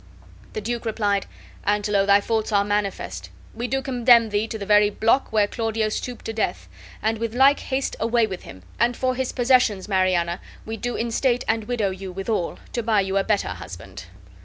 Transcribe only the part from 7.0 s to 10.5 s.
and with like haste away with him; and for his possessions, Mariana,